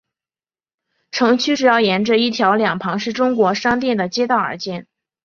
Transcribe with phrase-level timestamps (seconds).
[1.11, 4.87] 城区主要沿着一条两旁是中国商店的街道而建。